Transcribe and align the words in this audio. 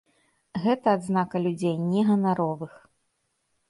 Гэта 0.63 0.87
адзнака 0.97 1.43
людзей 1.45 1.75
не 1.93 2.01
ганаровых. 2.11 2.73